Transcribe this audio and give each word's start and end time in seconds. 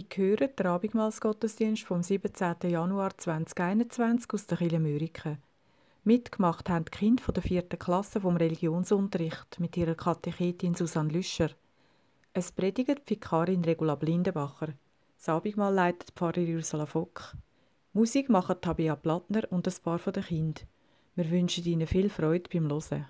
Sie 0.00 0.06
hören 0.16 0.48
den 0.58 0.66
Abendmahlsgottesdienst 0.66 1.82
vom 1.82 2.02
17. 2.02 2.54
Januar 2.62 3.18
2021 3.18 4.32
aus 4.32 4.46
der 4.46 4.56
Kirche 4.56 4.78
Mürike. 4.80 5.36
Mitgemacht 6.04 6.70
haben 6.70 6.86
die 6.86 6.90
Kinder 6.90 7.30
der 7.30 7.42
vierten 7.42 7.78
Klasse 7.78 8.18
vom 8.22 8.38
Religionsunterricht 8.38 9.60
mit 9.60 9.76
ihrer 9.76 9.94
Katechetin 9.94 10.74
Susanne 10.74 11.12
Lüscher. 11.12 11.50
Es 12.32 12.50
predigt 12.50 13.10
die 13.10 13.10
Vikarin 13.10 13.62
Regula 13.62 13.94
Blindenbacher. 13.94 14.68
Das 15.18 15.28
Abendmahl 15.28 15.74
leitet 15.74 16.12
Pfarrer 16.16 16.48
Ursula 16.48 16.86
Fock. 16.86 17.36
Musik 17.92 18.30
machen 18.30 18.56
Tabia 18.58 18.96
Plattner 18.96 19.42
und 19.50 19.68
ein 19.68 19.74
paar 19.84 19.98
der 19.98 20.22
Kinder. 20.22 20.62
Wir 21.14 21.30
wünschen 21.30 21.66
Ihnen 21.66 21.86
viel 21.86 22.08
Freude 22.08 22.48
beim 22.50 22.70
Hören. 22.70 23.06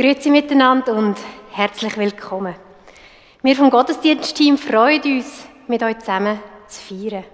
Grüezi 0.00 0.30
miteinander 0.30 0.94
und 0.94 1.18
herzlich 1.50 1.94
willkommen. 1.98 2.54
Wir 3.42 3.54
vom 3.54 3.68
Gottesdienstteam 3.68 4.56
freuen 4.56 5.02
uns, 5.02 5.46
mit 5.68 5.82
euch 5.82 5.98
zusammen 5.98 6.40
zu 6.68 6.80
feiern. 6.80 7.24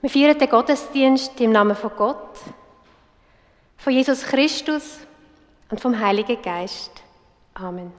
Wir 0.00 0.10
feiern 0.10 0.38
den 0.38 0.48
Gottesdienst 0.48 1.40
im 1.40 1.50
Namen 1.50 1.74
von 1.74 1.90
Gott, 1.96 2.38
von 3.78 3.92
Jesus 3.92 4.22
Christus 4.22 5.00
und 5.72 5.80
vom 5.80 5.98
Heiligen 5.98 6.40
Geist. 6.40 6.92
Amen. 7.54 7.92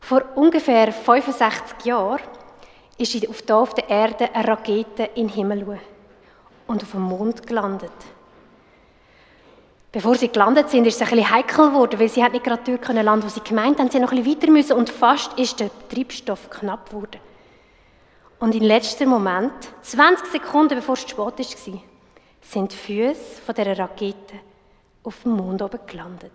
Vor 0.00 0.24
ungefähr 0.34 0.92
65 0.92 1.86
Jahren 1.86 2.20
ist 2.98 3.50
auf, 3.50 3.72
der 3.72 3.88
Erde 3.88 4.28
eine 4.34 4.46
Rakete 4.46 5.04
in 5.14 5.28
den 5.28 5.34
Himmel 5.34 5.80
und 6.66 6.82
auf 6.82 6.90
dem 6.90 7.00
Mond 7.00 7.46
gelandet. 7.46 7.92
Bevor 9.94 10.16
sie 10.16 10.26
gelandet 10.26 10.70
sind, 10.70 10.88
ist 10.88 10.96
es 10.96 11.02
ein 11.02 11.16
bisschen 11.16 11.30
heikel 11.30 11.68
geworden, 11.68 12.00
weil 12.00 12.08
sie 12.08 12.20
nicht 12.20 12.42
gerade 12.42 12.62
dort 12.66 12.88
landen 12.88 13.24
wo 13.24 13.28
sie 13.28 13.44
gemeint 13.44 13.78
haben. 13.78 13.88
Sie 13.92 14.00
noch 14.00 14.10
ein 14.10 14.24
bisschen 14.24 14.52
weiter 14.52 14.74
und 14.74 14.90
fast 14.90 15.38
ist 15.38 15.60
der 15.60 15.70
Treibstoff 15.88 16.50
knapp 16.50 16.90
geworden. 16.90 17.20
Und 18.40 18.56
im 18.56 18.64
letzten 18.64 19.08
Moment, 19.08 19.52
20 19.82 20.26
Sekunden 20.26 20.74
bevor 20.74 20.94
es 20.94 21.06
zu 21.06 21.10
spät 21.10 21.38
war, 21.38 21.80
sind 22.40 22.72
die 22.72 22.76
Füße 22.76 23.54
dieser 23.56 23.78
Rakete 23.78 24.34
auf 25.04 25.22
dem 25.22 25.36
Mond 25.36 25.62
oben 25.62 25.78
gelandet. 25.86 26.32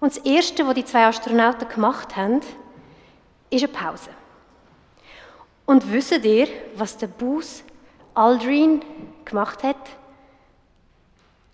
Und 0.00 0.16
das 0.16 0.24
Erste, 0.24 0.66
was 0.66 0.74
die 0.74 0.84
zwei 0.84 1.06
Astronauten 1.06 1.68
gemacht 1.68 2.16
haben, 2.16 2.40
ist 3.48 3.62
eine 3.62 3.72
Pause. 3.72 4.10
Und 5.66 5.92
wisst 5.92 6.24
ihr, 6.24 6.48
was 6.74 6.96
der 6.96 7.06
Buzz 7.06 7.62
Aldrin 8.12 8.82
gemacht 9.24 9.62
hat? 9.62 9.76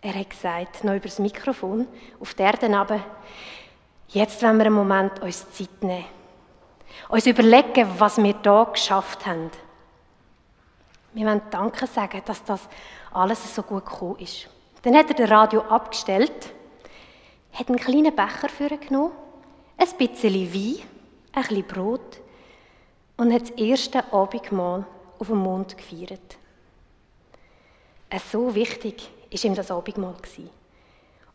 Er 0.00 0.14
hat 0.14 0.30
gesagt, 0.30 0.84
noch 0.84 0.94
über 0.94 1.08
das 1.08 1.18
Mikrofon, 1.18 1.86
auf 2.20 2.34
der 2.34 2.46
Erde 2.46 2.76
aber, 2.76 3.00
jetzt 4.08 4.42
wollen 4.42 4.58
wir 4.58 4.66
einen 4.66 4.74
Moment 4.74 5.20
uns 5.20 5.50
Zeit 5.50 5.82
nehmen. 5.82 6.04
Uns 7.08 7.26
überlegen, 7.26 7.88
was 7.98 8.16
wir 8.18 8.34
hier 8.42 8.68
geschafft 8.72 9.26
haben. 9.26 9.50
Wir 11.14 11.26
wollen 11.26 11.42
Danke 11.50 11.86
sagen, 11.86 12.22
dass 12.24 12.44
das 12.44 12.68
alles 13.12 13.54
so 13.54 13.62
gut 13.62 13.86
gekommen 13.86 14.18
ist. 14.18 14.48
Dann 14.82 14.96
hat 14.96 15.08
er 15.08 15.14
das 15.14 15.30
Radio 15.30 15.62
abgestellt, 15.62 16.52
hat 17.52 17.68
einen 17.68 17.78
kleinen 17.78 18.14
Becher 18.14 18.76
genommen, 18.76 19.12
ein 19.76 19.88
bisschen 19.98 20.54
Wein, 20.54 20.78
ein 21.32 21.42
bisschen 21.42 21.66
Brot 21.66 22.20
und 23.16 23.32
hat 23.32 23.42
das 23.42 23.50
erste 23.50 24.12
Abendmahl 24.12 24.86
auf 25.18 25.26
dem 25.26 25.38
Mond 25.38 25.76
gefeiert. 25.76 26.36
Es 28.10 28.30
so 28.30 28.54
wichtig, 28.54 29.10
ist 29.30 29.44
ihm 29.44 29.54
das 29.54 29.70
Abendmahl 29.70 30.14
gewesen. 30.14 30.50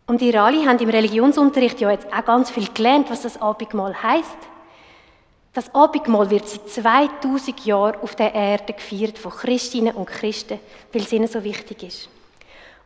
Und 0.06 0.22
ihr 0.22 0.42
alle 0.42 0.66
haben 0.66 0.80
im 0.80 0.90
Religionsunterricht 0.90 1.80
ja 1.80 1.92
jetzt 1.92 2.08
auch 2.14 2.26
ganz 2.26 2.52
viel 2.52 2.68
gelernt, 2.74 3.10
was 3.10 3.22
das 3.22 3.42
Abendmahl 3.42 4.02
heißt. 4.02 4.38
Das 5.54 5.74
Abendmahl 5.74 6.30
wird 6.30 6.48
seit 6.48 6.68
2000 6.68 7.66
Jahren 7.66 8.02
auf 8.02 8.16
der 8.16 8.34
Erde 8.34 8.74
gefeiert 8.74 9.18
von 9.18 9.32
Christinnen 9.32 9.96
und 9.96 10.08
Christen, 10.08 10.60
weil 10.92 11.04
es 11.04 11.14
ihnen 11.14 11.28
so 11.28 11.44
wichtig 11.44 11.84
ist. 11.84 12.10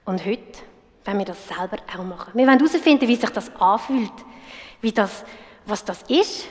Und 0.06 0.25
heute 0.25 0.59
wollen 1.06 1.18
wir 1.19 1.25
das 1.25 1.47
selber 1.47 1.78
auch 1.94 2.03
machen. 2.03 2.34
Wir 2.35 2.45
wollen 2.45 2.59
herausfinden, 2.59 3.07
wie 3.07 3.16
sich 3.16 3.29
das 3.29 3.56
anfühlt, 3.56 4.12
wie 4.81 4.91
das, 4.91 5.24
was 5.66 5.84
das 5.85 6.03
ist. 6.03 6.45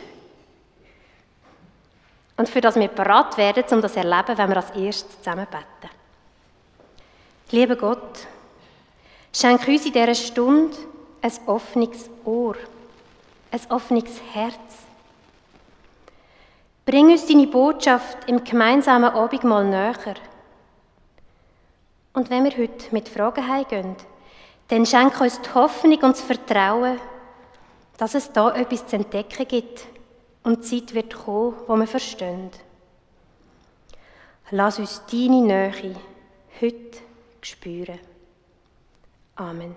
Und 2.38 2.48
für 2.48 2.60
das 2.60 2.76
wir 2.76 2.88
bereit 2.88 3.36
werden, 3.36 3.64
um 3.70 3.82
das 3.82 3.92
zu 3.92 3.98
erleben, 3.98 4.36
wenn 4.36 4.48
wir 4.48 4.56
als 4.56 4.70
erstes 4.70 5.18
zusammen 5.18 5.46
beten. 5.50 5.92
Lieber 7.50 7.76
Gott, 7.76 8.26
Schenk 9.38 9.68
uns 9.68 9.84
in 9.84 9.92
dieser 9.92 10.14
Stunde 10.14 10.74
ein 11.20 11.32
offenes 11.44 12.08
Ohr, 12.24 12.56
ein 13.50 13.60
offenes 13.68 14.18
Herz. 14.32 14.54
Bring 16.86 17.10
uns 17.10 17.26
deine 17.26 17.46
Botschaft 17.46 18.16
im 18.30 18.42
gemeinsamen 18.42 19.10
Abendmahl 19.10 19.66
näher. 19.66 20.14
Und 22.14 22.30
wenn 22.30 22.44
wir 22.44 22.56
heute 22.56 22.86
mit 22.92 23.10
Fragen 23.10 23.46
heimgehen, 23.46 23.96
dann 24.68 24.86
schenk 24.86 25.20
uns 25.20 25.38
die 25.42 25.52
Hoffnung 25.52 25.98
und 25.98 26.16
das 26.16 26.22
Vertrauen, 26.22 26.98
dass 27.98 28.14
es 28.14 28.32
da 28.32 28.54
etwas 28.54 28.86
zu 28.86 28.96
entdecken 28.96 29.46
gibt 29.46 29.86
und 30.44 30.64
die 30.64 30.86
Zeit 30.86 30.94
wird 30.94 31.14
kommen, 31.14 31.56
wo 31.66 31.76
wir 31.76 31.86
verstehen. 31.86 32.48
Lass 34.50 34.78
uns 34.78 35.02
deine 35.12 35.42
Nähe 35.42 35.94
heute 36.58 37.00
spüren. 37.42 38.15
Amen. 39.38 39.76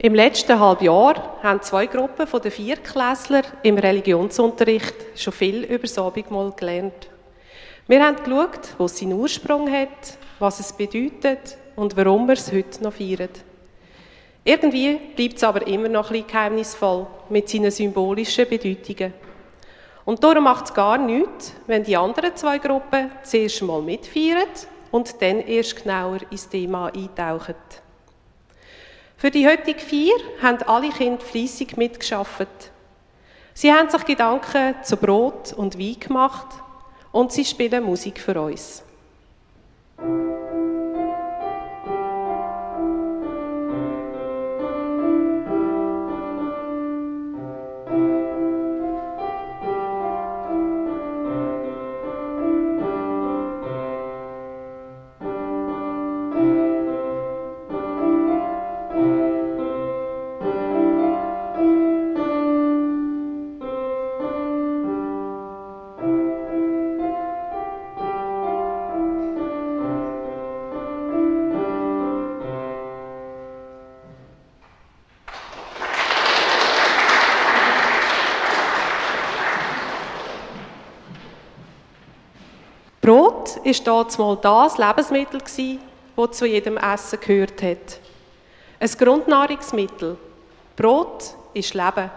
Im 0.00 0.14
letzten 0.14 0.60
halben 0.60 0.84
Jahr 0.84 1.40
haben 1.42 1.60
zwei 1.60 1.86
Gruppen 1.86 2.28
von 2.28 2.40
den 2.40 2.52
Vierklässler 2.52 3.42
im 3.64 3.76
Religionsunterricht 3.78 4.94
schon 5.16 5.32
viel 5.32 5.64
über 5.64 5.82
das 5.82 5.98
Abendmahl 5.98 6.52
gelernt. 6.52 7.10
Wir 7.88 8.06
haben 8.06 8.22
geschaut, 8.22 8.76
wo 8.78 8.84
es 8.84 8.96
seinen 8.96 9.14
Ursprung 9.14 9.68
hat, 9.68 10.16
was 10.38 10.60
es 10.60 10.72
bedeutet 10.72 11.58
und 11.74 11.96
warum 11.96 12.28
wir 12.28 12.34
es 12.34 12.52
heute 12.52 12.80
noch 12.84 12.92
feiern. 12.92 13.30
Irgendwie 14.44 15.00
bleibt 15.16 15.38
es 15.38 15.42
aber 15.42 15.66
immer 15.66 15.88
noch 15.88 16.10
ein 16.10 16.12
bisschen 16.12 16.28
geheimnisvoll 16.28 17.08
mit 17.28 17.48
seinen 17.48 17.72
symbolischen 17.72 18.48
Bedeutungen. 18.48 19.12
Und 20.04 20.22
darum 20.22 20.44
macht 20.44 20.66
es 20.66 20.74
gar 20.74 20.96
nichts, 20.96 21.54
wenn 21.66 21.82
die 21.82 21.96
anderen 21.96 22.36
zwei 22.36 22.58
Gruppen 22.58 23.10
zuerst 23.24 23.62
mal 23.62 23.82
mitfeiern 23.82 24.46
und 24.92 25.20
dann 25.20 25.40
erst 25.40 25.82
genauer 25.82 26.20
ins 26.30 26.48
Thema 26.48 26.86
eintauchen. 26.94 27.56
Für 29.18 29.32
die 29.32 29.48
heutige 29.48 29.80
Feier 29.80 30.16
haben 30.40 30.62
alle 30.62 30.90
Kinder 30.90 31.20
fleissig 31.20 31.76
mitgeschafft. 31.76 32.46
Sie 33.52 33.72
haben 33.72 33.90
sich 33.90 34.04
Gedanken 34.04 34.76
zu 34.84 34.96
Brot 34.96 35.52
und 35.54 35.76
Wein 35.76 35.98
gemacht 35.98 36.46
und 37.10 37.32
sie 37.32 37.44
spielen 37.44 37.82
Musik 37.82 38.20
für 38.20 38.40
uns. 38.40 38.84
Ist 83.68 83.86
mal 83.86 84.36
das 84.36 84.78
Lebensmittel 84.78 85.40
das 86.16 86.36
zu 86.36 86.46
jedem 86.46 86.78
Essen 86.78 87.20
gehört 87.20 87.62
hat. 87.62 88.00
Ein 88.80 88.90
Grundnahrungsmittel. 88.90 90.16
Brot 90.74 91.34
ist 91.52 91.74
Leben. 91.74 92.10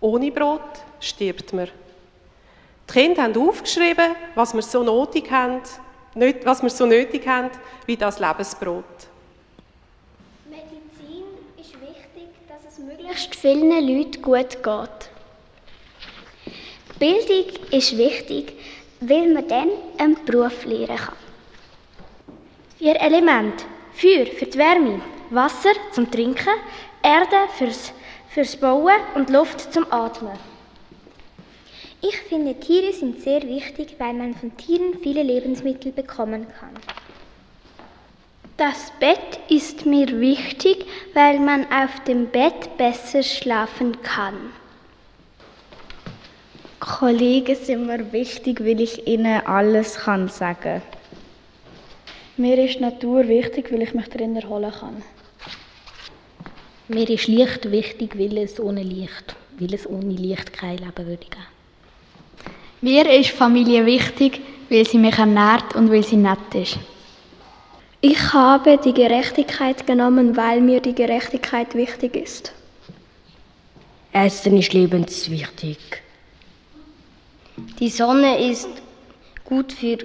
Ohne 0.00 0.30
Brot 0.30 0.60
stirbt 1.00 1.52
man. 1.54 1.68
Die 2.88 2.92
Kinder 2.92 3.22
haben 3.22 3.48
aufgeschrieben, 3.48 4.14
was 4.34 4.52
wir 4.52 4.62
so 4.62 4.82
nötig 4.82 5.30
haben, 5.30 5.62
was 6.44 6.62
wir 6.62 6.70
so 6.70 6.84
nötig 6.84 7.26
haben 7.26 7.50
wie 7.86 7.96
das 7.96 8.18
Lebensbrot. 8.18 8.84
Medizin 10.50 11.24
ist 11.58 11.72
wichtig, 11.80 12.28
dass 12.48 12.72
es 12.72 12.78
möglichst 12.78 13.34
vielen 13.34 13.70
Leuten 13.70 14.20
gut 14.20 14.62
geht. 14.62 15.10
Bildung 16.98 17.46
ist 17.70 17.96
wichtig, 17.96 18.54
weil 19.00 19.32
man 19.32 19.46
dann 19.48 19.68
einen 19.98 20.24
Beruf 20.24 20.64
lernen 20.64 20.96
kann. 20.96 21.14
Vier 22.78 23.00
Elemente. 23.00 23.64
Feuer 23.96 24.26
für 24.26 24.44
die 24.44 24.58
Wärme, 24.58 25.00
Wasser 25.30 25.72
zum 25.92 26.10
Trinken, 26.10 26.52
Erde 27.02 27.48
fürs, 27.56 27.94
fürs 28.28 28.54
Bauen 28.54 29.00
und 29.14 29.30
Luft 29.30 29.72
zum 29.72 29.90
Atmen. 29.90 30.38
Ich 32.02 32.18
finde, 32.18 32.60
Tiere 32.60 32.92
sind 32.92 33.22
sehr 33.22 33.42
wichtig, 33.44 33.96
weil 33.96 34.12
man 34.12 34.34
von 34.34 34.54
Tieren 34.58 34.98
viele 35.02 35.22
Lebensmittel 35.22 35.92
bekommen 35.92 36.46
kann. 36.60 36.74
Das 38.58 38.92
Bett 39.00 39.40
ist 39.48 39.86
mir 39.86 40.20
wichtig, 40.20 40.84
weil 41.14 41.40
man 41.40 41.64
auf 41.72 42.04
dem 42.04 42.26
Bett 42.26 42.76
besser 42.76 43.22
schlafen 43.22 44.02
kann. 44.02 44.52
Kollegen 46.80 47.56
sind 47.56 47.86
mir 47.86 48.12
wichtig, 48.12 48.60
weil 48.60 48.80
ich 48.80 49.06
ihnen 49.06 49.46
alles 49.46 49.96
kann 49.96 50.28
sagen 50.28 50.82
Mir 52.36 52.58
ist 52.62 52.80
Natur 52.80 53.26
wichtig, 53.28 53.72
weil 53.72 53.82
ich 53.82 53.94
mich 53.94 54.08
darin 54.08 54.36
erholen 54.36 54.72
kann. 54.78 55.02
Mir 56.88 57.08
ist 57.08 57.28
Licht 57.28 57.70
wichtig, 57.70 58.18
weil 58.18 58.36
es 58.38 58.60
ohne 58.60 58.82
Licht, 58.82 59.34
weil 59.58 59.72
es 59.74 59.88
ohne 59.88 60.12
Licht 60.12 60.52
kein 60.52 60.76
Leben 60.76 61.06
würde 61.06 61.24
geben. 61.24 61.46
Mir 62.82 63.10
ist 63.10 63.30
Familie 63.30 63.86
wichtig, 63.86 64.40
weil 64.68 64.86
sie 64.86 64.98
mich 64.98 65.18
ernährt 65.18 65.74
und 65.74 65.90
weil 65.90 66.04
sie 66.04 66.16
nett 66.16 66.54
ist. 66.54 66.78
Ich 68.02 68.32
habe 68.34 68.78
die 68.78 68.92
Gerechtigkeit 68.92 69.86
genommen, 69.86 70.36
weil 70.36 70.60
mir 70.60 70.80
die 70.80 70.94
Gerechtigkeit 70.94 71.74
wichtig 71.74 72.14
ist. 72.16 72.52
Essen 74.12 74.58
ist 74.58 74.74
lebenswichtig. 74.74 75.78
Die 77.78 77.88
Sonne 77.88 78.50
ist 78.50 78.68
gut 79.44 79.72
für 79.72 79.98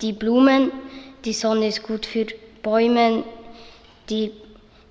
die 0.00 0.12
Blumen, 0.12 0.70
die 1.24 1.34
Sonne 1.34 1.68
ist 1.68 1.82
gut 1.82 2.06
für 2.06 2.26
Bäume, 2.62 3.24
die, 4.08 4.32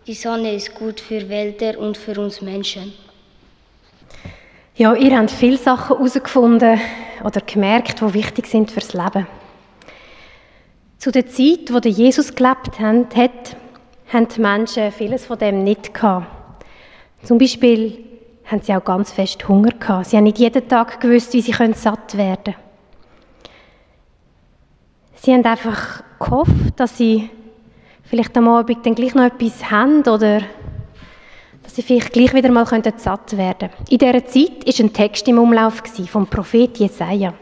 die 0.06 0.14
Sonne 0.14 0.54
ist 0.54 0.76
gut 0.76 1.00
für 1.00 1.28
Wälder 1.28 1.80
und 1.80 1.98
für 1.98 2.20
uns 2.20 2.42
Menschen. 2.42 2.94
Ja, 4.76 4.94
ihr 4.94 5.18
habt 5.18 5.32
viele 5.32 5.58
Sachen 5.58 5.98
herausgefunden 5.98 6.80
oder 7.24 7.42
gemerkt, 7.42 8.00
die 8.02 8.14
wichtig 8.14 8.46
sind 8.48 8.70
fürs 8.70 8.94
Leben. 8.94 9.26
Zu 11.00 11.12
der 11.12 11.28
Zeit, 11.28 11.72
wo 11.72 11.80
Jesus 11.80 12.36
gelebt 12.36 12.80
hat, 12.80 13.56
haben 14.14 14.28
die 14.28 14.42
Menschen 14.42 14.92
vieles 14.92 15.26
von 15.26 15.40
dem 15.40 15.64
nicht 15.64 15.96
gehabt. 15.96 16.28
Zum 17.24 17.40
Beispiel 17.40 18.11
haben 18.46 18.62
sie 18.62 18.74
auch 18.74 18.84
ganz 18.84 19.12
fest 19.12 19.48
Hunger 19.48 19.72
gehabt. 19.72 20.08
Sie 20.08 20.18
haben 20.18 20.26
nicht 20.26 20.40
jeden 20.40 20.68
Tag 20.68 21.00
gewusst, 21.00 21.34
wie 21.34 21.42
sie 21.42 21.54
satt 21.74 22.18
werden 22.18 22.44
können. 22.44 22.56
Sie 25.16 25.34
haben 25.34 25.46
einfach 25.46 26.04
gehofft, 26.20 26.74
dass 26.78 26.98
sie 26.98 27.30
vielleicht 28.04 28.36
am 28.38 28.48
Abend 28.50 28.86
dann 28.86 28.96
gleich 28.96 29.14
noch 29.14 29.24
etwas 29.24 29.70
haben 29.70 30.02
oder 30.02 30.42
dass 31.62 31.76
sie 31.76 31.84
vielleicht 31.84 32.12
gleich 32.12 32.34
wieder 32.34 32.52
mal 32.52 32.66
satt 32.66 33.38
werden 33.38 33.70
können. 33.70 33.86
In 33.90 33.98
dieser 34.00 34.26
Zeit 34.26 34.66
war 34.66 34.86
ein 34.86 34.94
Text 34.94 35.28
im 35.28 35.38
Umlauf 35.38 35.84
vom 36.08 36.28
Prophet 36.28 36.78
Jesaja. 36.78 37.34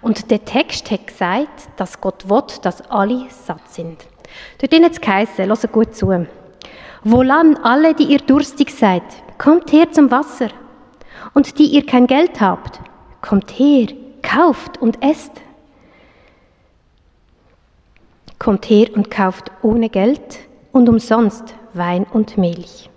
Und 0.00 0.30
der 0.30 0.44
Text 0.44 0.90
hat 0.90 1.06
gesagt, 1.06 1.68
dass 1.76 2.00
Gott 2.00 2.28
will, 2.28 2.42
dass 2.62 2.88
alle 2.90 3.26
satt 3.28 3.68
sind. 3.68 4.06
Dort 4.58 4.72
hat 4.72 4.92
es 4.92 5.00
geheißen, 5.00 5.46
hört 5.46 5.72
gut 5.72 5.94
zu. 5.94 6.26
Wohlan 7.02 7.56
alle, 7.58 7.94
die 7.94 8.04
ihr 8.04 8.20
durstig 8.20 8.70
seid, 8.70 9.02
kommt 9.38 9.72
her 9.72 9.90
zum 9.92 10.10
Wasser. 10.10 10.48
Und 11.32 11.58
die 11.58 11.66
ihr 11.66 11.86
kein 11.86 12.06
Geld 12.06 12.40
habt, 12.40 12.80
kommt 13.20 13.50
her, 13.52 13.88
kauft 14.22 14.80
und 14.80 15.02
esst. 15.02 15.32
Kommt 18.38 18.68
her 18.68 18.88
und 18.94 19.10
kauft 19.10 19.50
ohne 19.62 19.88
Geld 19.88 20.38
und 20.72 20.88
umsonst 20.88 21.54
Wein 21.72 22.04
und 22.12 22.36
Milch. 22.36 22.90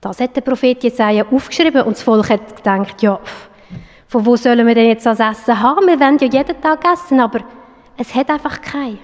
Das 0.00 0.20
hat 0.20 0.36
der 0.36 0.42
Prophet 0.42 0.82
Jesaja 0.82 1.24
aufgeschrieben 1.30 1.82
und 1.82 1.96
das 1.96 2.02
Volk 2.02 2.28
hat 2.28 2.56
gedacht, 2.56 3.02
ja, 3.02 3.18
von 4.06 4.26
wo 4.26 4.36
sollen 4.36 4.66
wir 4.66 4.74
denn 4.74 4.88
jetzt 4.88 5.06
das 5.06 5.18
Essen 5.18 5.60
haben? 5.60 5.86
Wir 5.86 5.98
wollen 5.98 6.18
ja 6.18 6.28
jeden 6.28 6.60
Tag 6.60 6.84
essen, 6.92 7.20
aber 7.20 7.40
es 7.96 8.14
hat 8.14 8.30
einfach 8.30 8.60
keinen. 8.60 8.98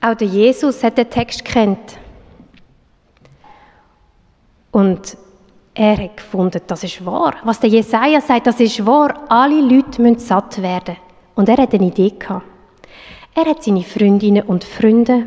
Auch 0.00 0.14
der 0.14 0.28
Jesus 0.28 0.84
hat 0.84 0.98
den 0.98 1.10
Text 1.10 1.44
kennt. 1.44 1.98
Und 4.70 5.16
er 5.74 5.96
hat 5.96 6.16
gefunden, 6.16 6.60
das 6.66 6.84
ist 6.84 7.04
wahr. 7.04 7.34
Was 7.44 7.60
der 7.60 7.70
Jesaja 7.70 8.20
sagt, 8.20 8.46
das 8.46 8.60
ist 8.60 8.84
wahr. 8.84 9.14
Alle 9.28 9.60
Leute 9.60 10.02
müssen 10.02 10.18
satt 10.18 10.60
werden. 10.60 10.96
Und 11.34 11.48
er 11.48 11.56
hat 11.56 11.74
eine 11.74 11.86
Idee 11.86 12.10
gehabt. 12.18 12.44
Er 13.34 13.44
hat 13.44 13.62
seine 13.62 13.84
Freundinnen 13.84 14.42
und 14.42 14.64
Freunde 14.64 15.26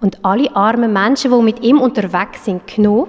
und 0.00 0.24
alle 0.24 0.54
armen 0.56 0.92
Menschen, 0.92 1.30
die 1.30 1.42
mit 1.42 1.62
ihm 1.62 1.80
unterwegs 1.80 2.44
sind, 2.44 2.66
genommen 2.66 3.08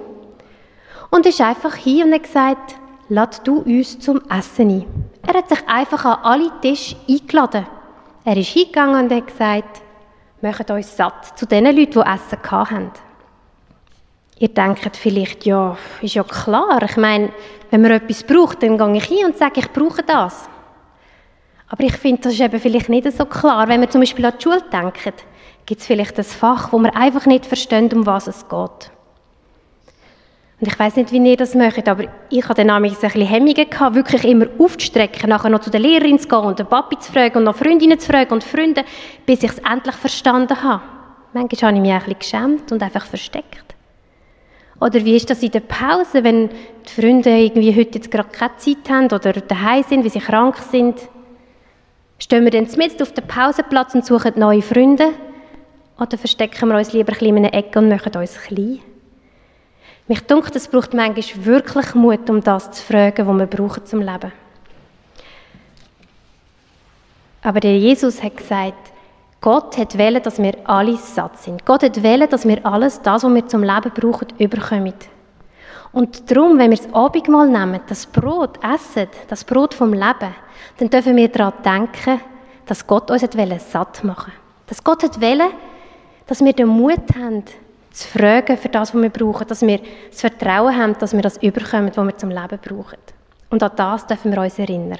und 1.10 1.26
ist 1.26 1.40
einfach 1.40 1.74
hier 1.74 2.04
und 2.04 2.14
hat 2.14 2.22
gesagt, 2.22 2.76
lad 3.08 3.46
du 3.46 3.58
uns 3.58 3.98
zum 3.98 4.20
Essen 4.30 4.70
ein. 4.70 4.86
Er 5.26 5.34
hat 5.34 5.48
sich 5.48 5.68
einfach 5.68 6.04
an 6.04 6.18
alle 6.22 6.60
Tische 6.60 6.96
eingeladen. 7.08 7.66
Er 8.24 8.36
ist 8.36 8.50
hingegangen 8.50 9.04
und 9.04 9.12
hat 9.12 9.26
gesagt, 9.26 9.82
macht 10.40 10.70
uns 10.70 10.96
satt 10.96 11.38
zu 11.38 11.46
den 11.46 11.64
Leuten, 11.64 11.90
die 11.90 11.98
Essen 11.98 12.50
hatten. 12.50 12.90
Ihr 14.38 14.48
denkt 14.48 14.96
vielleicht, 14.96 15.46
ja, 15.46 15.78
ist 16.02 16.14
ja 16.14 16.22
klar. 16.22 16.82
Ich 16.82 16.96
meine, 16.96 17.30
wenn 17.70 17.80
man 17.80 17.92
etwas 17.92 18.22
braucht, 18.22 18.62
dann 18.62 18.76
gehe 18.76 18.96
ich 18.96 19.04
hin 19.04 19.24
und 19.24 19.38
sage, 19.38 19.60
ich 19.60 19.72
brauche 19.72 20.02
das. 20.02 20.48
Aber 21.68 21.82
ich 21.82 21.96
finde, 21.96 22.22
das 22.22 22.34
ist 22.34 22.40
eben 22.40 22.60
vielleicht 22.60 22.88
nicht 22.88 23.10
so 23.12 23.24
klar. 23.24 23.66
Wenn 23.66 23.80
wir 23.80 23.90
zum 23.90 24.02
Beispiel 24.02 24.24
an 24.26 24.34
die 24.38 24.42
Schule 24.42 24.62
denken, 24.70 25.14
gibt 25.64 25.80
es 25.80 25.86
vielleicht 25.86 26.18
ein 26.18 26.24
Fach, 26.24 26.72
wo 26.72 26.78
wir 26.78 26.94
einfach 26.94 27.26
nicht 27.26 27.46
verstehen, 27.46 27.90
um 27.92 28.06
was 28.06 28.26
es 28.26 28.46
geht. 28.46 28.90
Und 30.58 30.68
ich 30.68 30.78
weiß 30.78 30.96
nicht, 30.96 31.12
wie 31.12 31.18
ihr 31.18 31.36
das 31.36 31.54
möchtet, 31.54 31.88
aber 31.88 32.04
ich 32.30 32.48
hatte 32.48 32.64
dann 32.64 32.70
ein 32.70 32.90
bisschen 32.90 33.26
Hemmungen 33.26 33.68
gehabt, 33.68 33.94
wirklich 33.94 34.24
immer 34.24 34.46
aufzustrecken, 34.58 35.28
nachher 35.28 35.50
noch 35.50 35.60
zu 35.60 35.70
der 35.70 35.80
Lehrerin 35.80 36.18
zu 36.18 36.28
gehen 36.28 36.38
und 36.38 36.58
den 36.58 36.66
Papi 36.66 36.98
zu 36.98 37.12
fragen 37.12 37.38
und 37.38 37.44
noch 37.44 37.56
Freundinnen 37.56 37.98
zu 37.98 38.06
fragen 38.06 38.32
und 38.32 38.44
Freunde, 38.44 38.84
bis 39.26 39.42
ich 39.42 39.50
es 39.50 39.58
endlich 39.58 39.96
verstanden 39.96 40.62
habe. 40.62 40.82
Manchmal 41.34 41.72
habe 41.72 41.76
ich 41.76 41.82
mich 41.82 41.92
ein 41.92 41.98
bisschen 41.98 42.18
geschämt 42.18 42.72
und 42.72 42.82
einfach 42.82 43.04
versteckt. 43.04 43.75
Oder 44.80 45.04
wie 45.04 45.16
ist 45.16 45.30
das 45.30 45.42
in 45.42 45.50
der 45.50 45.60
Pause, 45.60 46.22
wenn 46.22 46.50
die 46.50 47.00
Freunde 47.00 47.30
irgendwie 47.30 47.74
heute 47.74 47.98
jetzt 47.98 48.10
gerade 48.10 48.28
keine 48.28 48.56
Zeit 48.58 48.88
haben 48.90 49.06
oder 49.06 49.32
daheim 49.32 49.82
sind, 49.82 50.04
wie 50.04 50.10
sie 50.10 50.20
krank 50.20 50.58
sind? 50.58 51.00
Stehen 52.18 52.44
wir 52.44 52.50
dann 52.50 52.68
mitten 52.76 53.02
auf 53.02 53.12
dem 53.12 53.26
Pausenplatz 53.26 53.94
und 53.94 54.04
suchen 54.04 54.34
neue 54.36 54.62
Freunde? 54.62 55.08
Oder 55.98 56.18
verstecken 56.18 56.68
wir 56.68 56.76
uns 56.76 56.92
lieber 56.92 57.12
ein 57.12 57.18
bisschen 57.18 57.36
in 57.36 57.44
einer 57.44 57.54
Ecke 57.54 57.78
und 57.78 57.88
machen 57.88 58.14
uns 58.16 58.38
klein? 58.42 58.80
Mich 60.08 60.20
dunkt, 60.20 60.54
es 60.54 60.68
braucht 60.68 60.94
manchmal 60.94 61.44
wirklich 61.44 61.94
Mut, 61.94 62.30
um 62.30 62.40
das 62.42 62.70
zu 62.70 62.82
fragen, 62.82 63.26
was 63.26 63.38
wir 63.38 63.46
brauchen 63.46 63.86
zum 63.86 64.00
Leben. 64.00 64.32
Aber 67.42 67.60
der 67.60 67.78
Jesus 67.78 68.22
hat 68.22 68.36
gesagt, 68.36 68.92
Gott 69.40 69.76
hat 69.78 69.98
wollen, 69.98 70.22
dass 70.22 70.38
wir 70.38 70.54
alle 70.64 70.96
satt 70.96 71.38
sind. 71.38 71.64
Gott 71.64 71.82
hat 71.82 72.02
wollen, 72.02 72.28
dass 72.28 72.46
wir 72.46 72.64
alles, 72.66 73.00
das, 73.02 73.22
was 73.22 73.34
wir 73.34 73.46
zum 73.46 73.62
Leben 73.62 73.92
brauchen, 73.94 74.28
überkommen. 74.38 74.94
Und 75.92 76.30
darum, 76.30 76.58
wenn 76.58 76.70
wir 76.70 76.78
das 76.78 76.92
Abendmahl 76.92 77.48
nehmen, 77.48 77.80
das 77.86 78.06
Brot 78.06 78.58
essen, 78.62 79.08
das 79.28 79.44
Brot 79.44 79.72
vom 79.72 79.92
Leben, 79.92 80.34
dann 80.78 80.90
dürfen 80.90 81.16
wir 81.16 81.28
daran 81.28 81.52
denken, 81.64 82.20
dass 82.66 82.86
Gott 82.86 83.10
uns 83.10 83.22
hat 83.22 83.36
wollen, 83.36 83.58
satt 83.58 84.04
machen 84.04 84.32
Dass 84.66 84.82
Gott 84.82 85.02
hat 85.02 85.20
wollen, 85.20 85.50
dass 86.26 86.44
wir 86.44 86.52
den 86.52 86.68
Mut 86.68 87.00
haben, 87.16 87.44
zu 87.92 88.08
fragen 88.08 88.58
für 88.58 88.68
das, 88.68 88.94
was 88.94 89.00
wir 89.00 89.08
brauchen, 89.08 89.46
dass 89.46 89.62
wir 89.62 89.80
das 90.10 90.20
Vertrauen 90.20 90.76
haben, 90.76 90.98
dass 90.98 91.14
wir 91.14 91.22
das 91.22 91.38
überkommen, 91.42 91.90
was 91.94 92.04
wir 92.04 92.16
zum 92.18 92.30
Leben 92.30 92.58
brauchen. 92.62 92.98
Und 93.48 93.62
an 93.62 93.70
das 93.74 94.06
dürfen 94.06 94.32
wir 94.32 94.42
uns 94.42 94.58
erinnern. 94.58 94.98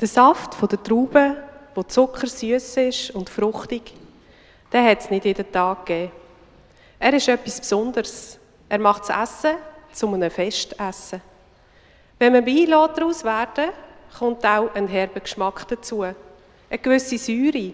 Der 0.00 0.08
Saft 0.08 0.54
von 0.54 0.68
der 0.68 0.82
Traube, 0.82 1.36
wo 1.74 1.82
zuckersüß 1.82 2.76
ist 2.76 3.10
und 3.10 3.28
fruchtig, 3.28 3.94
den 4.72 4.84
hat 4.84 5.00
es 5.00 5.10
nicht 5.10 5.24
jeden 5.24 5.50
Tag 5.50 5.86
gegeben. 5.86 6.12
Er 7.00 7.14
ist 7.14 7.28
etwas 7.28 7.60
Besonderes. 7.60 8.38
Er 8.68 8.78
macht 8.78 9.08
das 9.08 9.30
Essen 9.30 9.56
zu 9.92 10.12
einem 10.12 10.30
Festessen. 10.30 11.20
Wenn 12.18 12.32
man 12.32 12.46
Wein 12.46 12.70
daraus 12.70 13.24
werden 13.24 13.70
kommt 14.16 14.44
auch 14.44 14.74
ein 14.74 14.88
herber 14.88 15.20
Geschmack 15.20 15.66
dazu. 15.68 16.02
Eine 16.02 16.16
gewisse 16.82 17.18
Säure. 17.18 17.72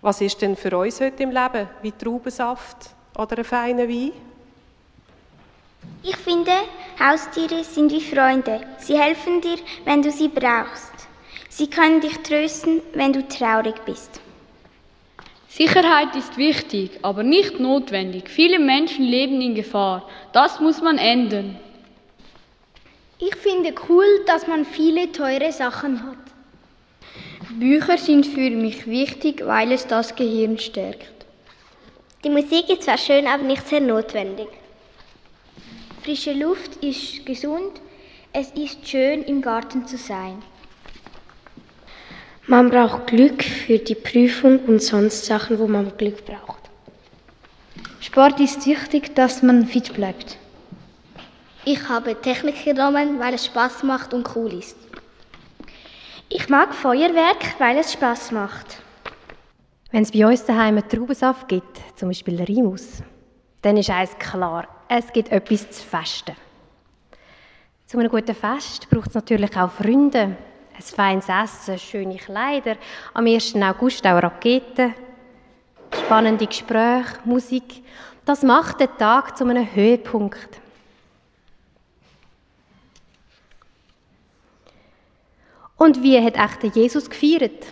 Was 0.00 0.20
ist 0.20 0.40
denn 0.42 0.56
für 0.56 0.76
uns 0.76 1.00
heute 1.00 1.22
im 1.22 1.30
Leben 1.30 1.68
wie 1.82 1.92
Traubensaft 1.92 2.90
oder 3.16 3.38
ein 3.38 3.44
feiner 3.44 3.88
Wein? 3.88 4.12
Ich 6.02 6.16
finde, 6.16 6.52
Haustiere 7.00 7.64
sind 7.64 7.90
wie 7.90 8.00
Freunde. 8.00 8.60
Sie 8.78 8.98
helfen 8.98 9.40
dir, 9.40 9.58
wenn 9.84 10.02
du 10.02 10.10
sie 10.12 10.28
brauchst. 10.28 10.87
Sie 11.58 11.66
können 11.66 12.00
dich 12.00 12.16
trösten, 12.18 12.82
wenn 12.92 13.12
du 13.12 13.26
traurig 13.26 13.74
bist. 13.84 14.20
Sicherheit 15.48 16.14
ist 16.14 16.36
wichtig, 16.36 17.00
aber 17.02 17.24
nicht 17.24 17.58
notwendig. 17.58 18.28
Viele 18.28 18.60
Menschen 18.60 19.04
leben 19.04 19.40
in 19.40 19.56
Gefahr. 19.56 20.08
Das 20.32 20.60
muss 20.60 20.80
man 20.80 20.98
ändern. 20.98 21.58
Ich 23.18 23.34
finde 23.34 23.74
cool, 23.88 24.06
dass 24.26 24.46
man 24.46 24.64
viele 24.64 25.10
teure 25.10 25.50
Sachen 25.50 26.04
hat. 26.04 26.18
Bücher 27.58 27.98
sind 27.98 28.24
für 28.24 28.50
mich 28.50 28.86
wichtig, 28.86 29.44
weil 29.44 29.72
es 29.72 29.84
das 29.84 30.14
Gehirn 30.14 30.60
stärkt. 30.60 31.26
Die 32.22 32.30
Musik 32.30 32.68
ist 32.68 32.84
zwar 32.84 32.98
schön, 32.98 33.26
aber 33.26 33.42
nicht 33.42 33.66
sehr 33.66 33.80
notwendig. 33.80 34.46
Frische 36.04 36.34
Luft 36.34 36.76
ist 36.84 37.26
gesund. 37.26 37.80
Es 38.32 38.52
ist 38.52 38.88
schön, 38.88 39.24
im 39.24 39.42
Garten 39.42 39.88
zu 39.88 39.96
sein. 39.96 40.40
Man 42.50 42.70
braucht 42.70 43.08
Glück 43.08 43.44
für 43.44 43.78
die 43.78 43.94
Prüfung 43.94 44.60
und 44.60 44.82
sonst 44.82 45.26
Sachen, 45.26 45.58
wo 45.58 45.68
man 45.68 45.94
Glück 45.98 46.24
braucht. 46.24 46.70
Sport 48.00 48.40
ist 48.40 48.66
wichtig, 48.66 49.14
dass 49.14 49.42
man 49.42 49.66
fit 49.66 49.92
bleibt. 49.92 50.38
Ich 51.66 51.86
habe 51.90 52.18
Technik 52.18 52.64
genommen, 52.64 53.18
weil 53.18 53.34
es 53.34 53.44
Spaß 53.44 53.82
macht 53.82 54.14
und 54.14 54.34
cool 54.34 54.54
ist. 54.54 54.78
Ich 56.30 56.48
mag 56.48 56.74
Feuerwerk, 56.74 57.60
weil 57.60 57.76
es 57.76 57.92
Spaß 57.92 58.32
macht. 58.32 58.82
Wenn 59.90 60.04
es 60.04 60.12
bei 60.12 60.26
uns 60.26 60.42
daheim 60.46 60.78
einen 60.78 60.88
Traubensaft 60.88 61.48
gibt, 61.48 61.82
zum 61.96 62.08
Beispiel 62.08 62.40
Rimus, 62.42 63.02
dann 63.60 63.76
ist 63.76 63.90
eins 63.90 64.18
klar, 64.18 64.66
es 64.88 65.12
gibt 65.12 65.30
etwas 65.30 65.70
zu 65.70 65.84
festen. 65.84 66.34
Zu 67.84 67.98
einem 67.98 68.08
guten 68.08 68.34
Fest 68.34 68.88
braucht 68.88 69.08
es 69.08 69.14
natürlich 69.14 69.54
auch 69.54 69.70
Freunde, 69.70 70.38
ein 70.78 70.82
feines 70.82 71.28
Essen, 71.28 71.78
schöne 71.78 72.16
Kleider, 72.16 72.76
am 73.12 73.26
1. 73.26 73.56
August 73.56 74.06
auch 74.06 74.22
Raketen, 74.22 74.94
spannende 75.92 76.46
Gespräche, 76.46 77.18
Musik. 77.24 77.82
Das 78.24 78.42
macht 78.42 78.80
den 78.80 78.96
Tag 78.96 79.36
zu 79.36 79.44
einem 79.44 79.74
Höhepunkt. 79.74 80.60
Und 85.76 86.02
wie 86.02 86.22
hat 86.22 86.36
echt 86.36 86.76
Jesus 86.76 87.08
gefeiert? 87.08 87.66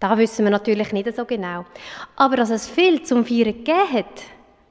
Da 0.00 0.18
wissen 0.18 0.44
wir 0.44 0.50
natürlich 0.50 0.92
nicht 0.92 1.14
so 1.14 1.24
genau. 1.24 1.64
Aber 2.16 2.36
dass 2.36 2.50
es 2.50 2.68
viel 2.68 3.02
zum 3.02 3.24
Feiern 3.24 3.44
gegeben 3.44 3.92
hat, 3.92 4.22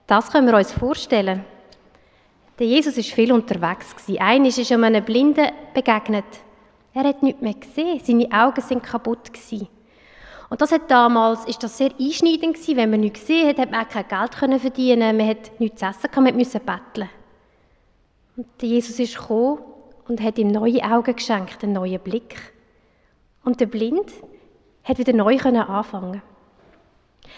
das 0.06 0.32
können 0.32 0.48
wir 0.48 0.58
uns 0.58 0.72
vorstellen. 0.72 1.46
Der 2.60 2.68
Jesus 2.68 2.98
ist 2.98 3.12
viel 3.12 3.32
unterwegs 3.32 3.96
gewesen. 3.96 4.22
Eines 4.22 4.58
ist 4.58 4.72
einem 4.72 5.04
Blinden 5.04 5.48
begegnet. 5.74 6.26
Er 6.94 7.04
hat 7.04 7.24
nichts 7.24 7.42
mehr 7.42 7.54
gesehen. 7.54 8.00
Seine 8.04 8.28
Augen 8.32 8.62
sind 8.62 8.84
kaputt 8.84 9.34
gewesen. 9.34 9.68
Und 10.50 10.62
das 10.62 10.72
hat 10.72 10.92
damals, 10.92 11.46
ist 11.46 11.64
das 11.64 11.78
sehr 11.78 11.92
einschneidend 12.00 12.56
gewesen. 12.56 12.78
Wenn 12.78 12.92
man 12.92 13.00
nichts 13.00 13.22
gesehen 13.22 13.50
hat, 13.50 13.58
hat 13.58 13.72
man 13.72 13.86
auch 13.86 13.90
kein 13.90 14.08
Geld 14.08 14.38
können 14.38 14.60
verdienen. 14.60 15.18
Man 15.18 15.28
hat 15.28 15.60
nichts 15.60 15.80
zu 15.80 15.86
essen, 15.88 16.24
man 16.24 16.36
musste 16.38 16.60
betteln. 16.60 17.10
Und 18.36 18.48
Jesus 18.62 19.00
ist 19.00 19.18
gekommen 19.18 19.60
und 20.08 20.22
hat 20.22 20.38
ihm 20.38 20.50
neue 20.50 20.84
Augen 20.84 21.16
geschenkt, 21.16 21.64
einen 21.64 21.74
neuen 21.74 22.00
Blick. 22.00 22.54
Und 23.44 23.60
der 23.60 23.66
Blind 23.66 24.12
hat 24.84 24.98
wieder 24.98 25.14
neu 25.14 25.38
anfangen. 25.40 26.22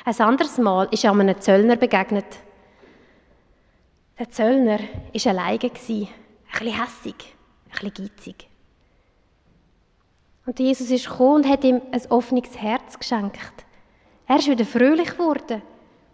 Ein 0.04 0.20
anderes 0.20 0.58
Mal 0.58 0.88
ist 0.92 1.04
er 1.04 1.12
einem 1.12 1.40
Zöllner 1.40 1.76
begegnet. 1.76 2.26
Der 4.20 4.30
Zöllner 4.30 4.80
war 4.80 5.32
alleine, 5.32 5.60
ein 5.62 5.70
bisschen 5.70 6.08
hässig, 6.60 7.36
ein 7.70 7.90
bisschen 7.90 7.94
geizig. 7.94 8.48
Und 10.46 10.60
Jesus 10.60 10.92
ist 10.92 11.10
gekommen 11.10 11.36
und 11.36 11.50
hat 11.50 11.64
ihm 11.64 11.82
ein 11.92 12.02
offenes 12.10 12.58
Herz 12.58 12.98
geschenkt. 12.98 13.66
Er 14.28 14.38
ist 14.38 14.48
wieder 14.48 14.66
fröhlich 14.66 15.12
geworden 15.12 15.62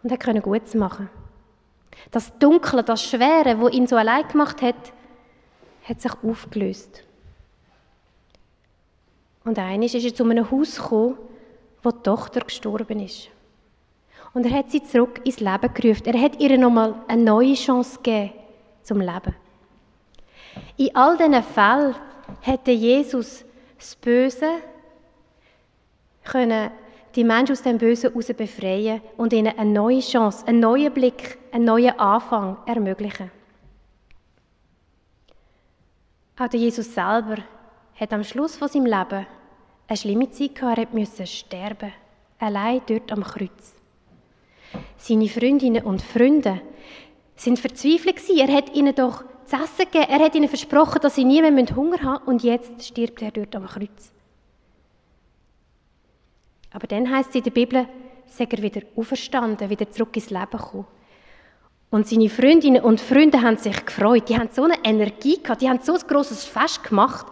und 0.03 0.11
hat 0.11 0.43
Gutes 0.43 0.73
machen. 0.73 1.09
Das 2.11 2.37
Dunkle, 2.39 2.83
das 2.83 3.03
Schwere, 3.03 3.59
wo 3.59 3.67
ihn 3.67 3.87
so 3.87 3.95
allein 3.95 4.27
gemacht 4.27 4.61
hat, 4.61 4.75
hat 5.83 6.01
sich 6.01 6.11
aufgelöst. 6.23 7.03
Und 9.43 9.59
eines 9.59 9.93
ist 9.93 10.05
er 10.05 10.15
zu 10.15 10.23
einem 10.23 10.49
Haus 10.49 10.77
gekommen 10.77 11.17
wo 11.83 11.91
die 11.91 12.03
Tochter 12.03 12.41
gestorben 12.41 12.99
ist. 12.99 13.29
Und 14.33 14.45
er 14.45 14.57
hat 14.57 14.71
sie 14.71 14.83
zurück 14.83 15.21
ins 15.25 15.39
Leben 15.39 15.73
gerufen. 15.73 16.05
Er 16.05 16.21
hat 16.21 16.39
ihr 16.39 16.57
nochmal 16.57 16.95
eine 17.07 17.23
neue 17.23 17.55
Chance 17.55 17.97
gegeben 18.01 18.33
zum 18.83 19.01
Leben. 19.01 19.35
In 20.77 20.95
all 20.95 21.17
diesen 21.17 21.43
Fällen 21.43 21.95
hätte 22.41 22.71
Jesus 22.71 23.43
das 23.81 23.95
Böse 23.95 24.61
können 26.23 26.69
die 27.15 27.23
Menschen 27.23 27.53
aus 27.53 27.63
dem 27.63 27.79
Bösen 27.79 28.11
heraus 28.11 28.27
befreien 28.27 29.01
und 29.17 29.33
ihnen 29.33 29.57
eine 29.57 29.71
neue 29.71 30.01
Chance, 30.01 30.47
einen 30.47 30.59
neuen 30.59 30.93
Blick, 30.93 31.39
einen 31.51 31.65
neuen 31.65 31.99
Anfang 31.99 32.57
ermöglichen. 32.67 33.31
Auch 36.37 36.47
der 36.47 36.59
Jesus 36.59 36.93
selber 36.93 37.37
hat 37.99 38.13
am 38.13 38.23
Schluss 38.23 38.55
von 38.55 38.67
seinem 38.67 38.85
Leben 38.85 39.25
eine 39.87 39.97
schlimme 39.97 40.29
Zeit 40.29 40.55
gehabt. 40.55 40.77
Er 40.77 40.87
musste 40.91 41.25
sterben, 41.25 41.91
allein 42.37 42.81
dort 42.85 43.11
am 43.11 43.23
Kreuz. 43.23 43.73
Seine 44.97 45.27
Freundinnen 45.27 45.83
und 45.83 46.03
Freunde 46.03 46.61
sind 47.35 47.57
verzweifelt. 47.57 48.21
Er 48.29 48.55
hat 48.55 48.75
ihnen 48.75 48.93
doch 48.93 49.23
zu 49.51 49.57
essen 49.57 49.91
gegeben. 49.91 50.09
Er 50.09 50.19
hat 50.19 50.35
ihnen 50.35 50.47
versprochen, 50.47 51.01
dass 51.01 51.15
sie 51.15 51.25
nie 51.25 51.41
mehr 51.41 51.75
Hunger 51.75 52.01
haben 52.01 52.25
und 52.25 52.43
jetzt 52.43 52.83
stirbt 52.83 53.21
er 53.21 53.31
dort 53.31 53.55
am 53.55 53.67
Kreuz. 53.67 54.11
Aber 56.71 56.87
dann 56.87 57.09
heißt 57.09 57.29
es 57.29 57.35
in 57.35 57.43
der 57.43 57.51
Bibel, 57.51 57.85
sei 58.27 58.47
er 58.49 58.61
wieder 58.61 58.81
auferstanden, 58.95 59.69
wieder 59.69 59.91
zurück 59.91 60.15
ins 60.15 60.29
Leben 60.29 60.51
gekommen. 60.51 60.87
Und 61.89 62.07
seine 62.07 62.29
Freundinnen 62.29 62.81
und 62.81 63.01
Freunde 63.01 63.41
haben 63.41 63.57
sich 63.57 63.85
gefreut. 63.85 64.29
Die 64.29 64.37
haben 64.37 64.49
so 64.53 64.63
eine 64.63 64.77
Energie 64.85 65.43
gehabt, 65.43 65.61
die 65.61 65.69
haben 65.69 65.81
so 65.81 65.95
ein 65.95 66.07
grosses 66.07 66.45
Fest 66.45 66.85
gemacht, 66.85 67.25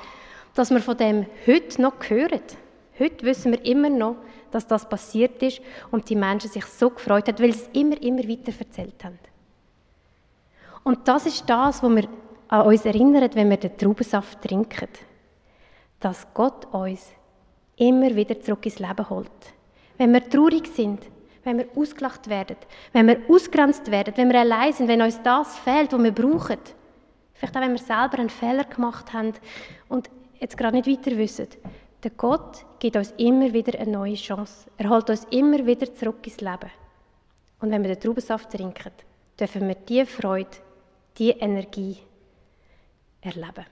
dass 0.53 0.69
wir 0.71 0.81
von 0.81 0.97
dem 0.97 1.25
heute 1.47 1.81
noch 1.81 1.93
hören. 2.09 2.41
Heute 2.99 3.25
wissen 3.25 3.53
wir 3.53 3.63
immer 3.63 3.89
noch, 3.89 4.17
dass 4.51 4.67
das 4.67 4.89
passiert 4.89 5.41
ist 5.41 5.61
und 5.91 6.09
die 6.09 6.17
Menschen 6.17 6.49
sich 6.49 6.65
so 6.65 6.89
gefreut 6.89 7.29
haben, 7.29 7.39
weil 7.39 7.53
sie 7.53 7.61
es 7.61 7.69
immer, 7.71 8.01
immer 8.01 8.27
weiter 8.27 8.51
erzählt 8.59 9.01
haben. 9.05 9.19
Und 10.83 11.07
das 11.07 11.25
ist 11.25 11.50
das, 11.50 11.83
was 11.83 11.95
wir 11.95 12.07
an 12.48 12.65
uns 12.65 12.86
erinnern, 12.86 13.29
wenn 13.33 13.50
wir 13.50 13.57
den 13.57 13.77
Traubensaft 13.77 14.41
trinken. 14.41 14.89
Dass 16.00 16.27
Gott 16.33 16.65
uns 16.74 17.12
immer 17.75 18.15
wieder 18.15 18.39
zurück 18.39 18.65
ins 18.65 18.79
Leben 18.79 19.09
holt. 19.09 19.31
Wenn 19.98 20.13
wir 20.13 20.27
traurig 20.29 20.67
sind, 20.67 21.00
wenn 21.43 21.57
wir 21.57 21.67
ausgelacht 21.75 22.29
werden, 22.29 22.57
wenn 22.93 23.07
wir 23.07 23.19
ausgrenzt 23.29 23.89
werden, 23.91 24.13
wenn 24.17 24.29
wir 24.29 24.39
allein 24.39 24.74
sind, 24.74 24.88
wenn 24.88 25.01
uns 25.01 25.21
das 25.24 25.57
fehlt, 25.59 25.93
was 25.93 26.03
wir 26.03 26.12
brauchen. 26.12 26.59
Vielleicht 27.33 27.55
auch, 27.55 27.62
wenn 27.62 27.71
wir 27.71 27.79
selber 27.79 28.19
einen 28.19 28.29
Fehler 28.29 28.65
gemacht 28.65 29.13
haben 29.13 29.33
und 29.88 30.09
jetzt 30.39 30.57
gerade 30.57 30.75
nicht 30.75 30.88
weiter 30.88 31.17
wissen. 31.17 31.48
Der 32.03 32.12
Gott 32.12 32.65
gibt 32.79 32.95
uns 32.95 33.13
immer 33.17 33.51
wieder 33.51 33.77
eine 33.79 33.91
neue 33.91 34.15
Chance. 34.15 34.69
Er 34.77 34.89
holt 34.89 35.09
uns 35.09 35.25
immer 35.31 35.65
wieder 35.65 35.93
zurück 35.93 36.25
ins 36.25 36.41
Leben. 36.41 36.71
Und 37.59 37.71
wenn 37.71 37.83
wir 37.83 37.93
den 37.95 38.00
Traubensaft 38.00 38.51
trinken, 38.51 38.91
dürfen 39.38 39.67
wir 39.67 39.75
diese 39.75 40.05
Freude, 40.05 40.50
diese 41.17 41.33
Energie 41.33 41.97
erleben. 43.21 43.65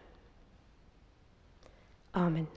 Amen. 2.13 2.47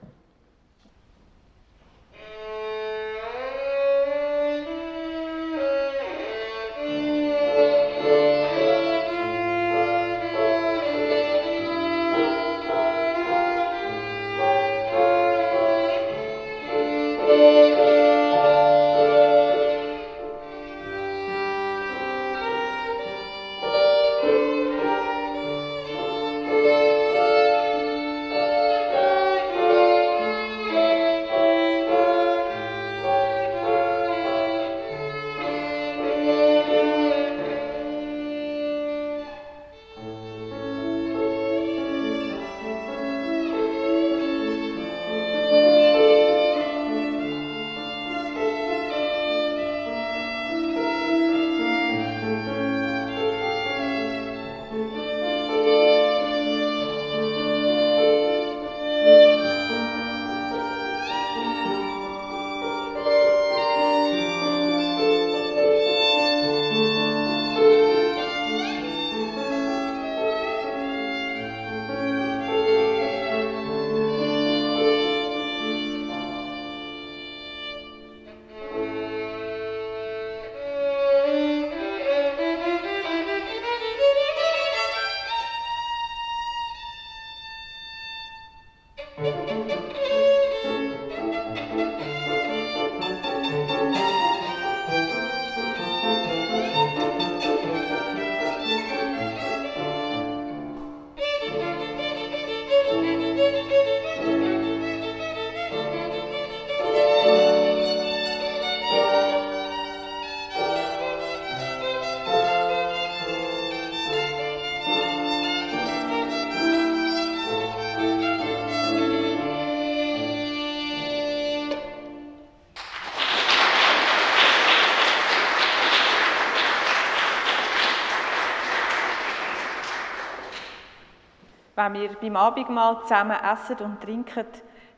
Wenn 131.81 132.01
wir 132.01 132.09
beim 132.19 132.35
Abendmahl 132.35 133.01
zusammen 133.03 133.37
essen 133.43 133.77
und 133.77 134.01
trinken, 134.01 134.45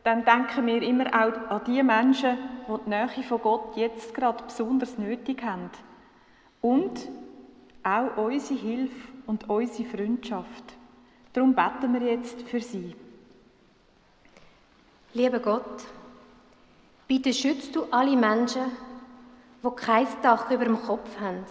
dann 0.03 0.25
denken 0.25 0.65
wir 0.65 0.81
immer 0.81 1.07
auch 1.07 1.51
an 1.51 1.61
die 1.65 1.81
Menschen, 1.81 2.37
die 2.67 2.83
die 2.85 2.89
Nähe 2.89 3.23
von 3.27 3.41
Gott 3.41 3.77
jetzt 3.77 4.13
gerade 4.13 4.43
besonders 4.43 4.97
nötig 4.97 5.41
haben. 5.43 5.69
Und 6.61 7.07
auch 7.83 8.17
unsere 8.17 8.59
Hilfe 8.59 9.07
und 9.27 9.49
unsere 9.49 9.89
Freundschaft. 9.89 10.63
Darum 11.31 11.55
beten 11.55 11.93
wir 11.93 12.11
jetzt 12.11 12.41
für 12.43 12.59
sie. 12.59 12.95
Lieber 15.13 15.39
Gott, 15.39 15.83
bitte 17.07 17.33
schützt 17.33 17.75
du 17.75 17.85
alle 17.91 18.15
Menschen, 18.15 18.63
die 19.63 19.75
kein 19.75 20.07
Dach 20.21 20.51
über 20.51 20.65
dem 20.65 20.81
Kopf 20.81 21.19
haben. 21.19 21.45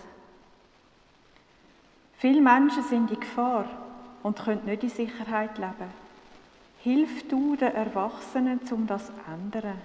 Viele 2.18 2.40
Menschen 2.40 2.83
sind 2.85 3.11
in 3.11 3.21
Gefahr 3.21 3.66
und 4.23 4.39
können 4.39 4.65
nicht 4.65 4.83
in 4.83 4.91
Sicherheit 4.91 5.59
leben. 5.59 5.91
Hilf 6.83 7.29
du 7.29 7.57
den 7.57 7.75
Erwachsenen, 7.75 8.61
um 8.71 8.87
das 8.87 9.07
zu 9.07 9.13
ändern. 9.33 9.79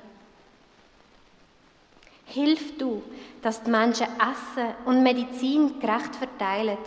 Hilf 2.25 2.77
du, 2.77 3.03
dass 3.41 3.63
die 3.63 3.71
Menschen 3.71 4.07
Essen 4.17 4.73
und 4.85 5.03
Medizin 5.03 5.79
gerecht 5.79 6.15
verteilen 6.15 6.77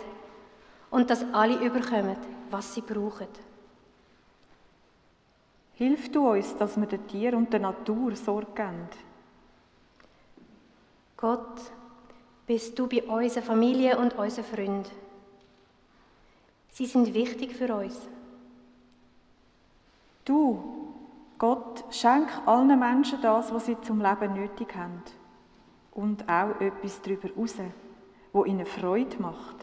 und 0.91 1.09
dass 1.09 1.25
alle 1.33 1.55
überkommen, 1.65 2.17
was 2.51 2.75
sie 2.75 2.81
brauchen. 2.81 3.27
Hilf 5.73 6.11
du 6.11 6.29
uns, 6.29 6.55
dass 6.57 6.79
wir 6.79 6.85
den 6.85 7.07
Tier 7.07 7.35
und 7.35 7.51
der 7.51 7.59
Natur 7.59 8.15
Sorge 8.15 8.51
geben. 8.53 8.87
Gott, 11.17 11.59
bist 12.45 12.77
du 12.77 12.87
bei 12.87 13.01
unserer 13.03 13.43
Familie 13.43 13.97
und 13.97 14.13
unseren 14.13 14.45
Freunden. 14.45 14.91
Sie 16.71 16.85
sind 16.85 17.13
wichtig 17.13 17.53
für 17.53 17.75
uns. 17.75 17.95
Du, 20.23 20.93
Gott, 21.37 21.83
schenk 21.91 22.29
allen 22.45 22.79
Menschen 22.79 23.21
das, 23.21 23.53
was 23.53 23.65
sie 23.65 23.79
zum 23.81 24.01
Leben 24.01 24.33
nötig 24.33 24.75
haben. 24.75 25.03
Und 25.91 26.27
auch 26.29 26.59
etwas 26.61 27.01
darüber 27.01 27.29
raus, 27.35 27.55
wo 28.31 28.45
ihnen 28.45 28.65
Freude 28.65 29.21
macht. 29.21 29.57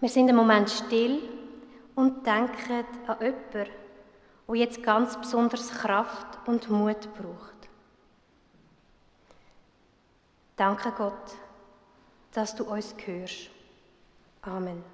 Wir 0.00 0.10
sind 0.10 0.28
einen 0.28 0.36
Moment 0.36 0.68
still 0.68 1.22
und 1.94 2.26
denken 2.26 2.84
an 3.06 3.16
jemanden, 3.20 3.70
der 4.46 4.56
jetzt 4.56 4.82
ganz 4.82 5.16
besonders 5.16 5.70
Kraft 5.70 6.46
und 6.46 6.68
Mut 6.68 7.08
braucht. 7.14 7.54
Danke 10.56 10.92
Gott, 10.92 11.36
dass 12.32 12.54
du 12.54 12.64
uns 12.64 12.94
hörst. 13.06 13.53
Amen. 14.46 14.84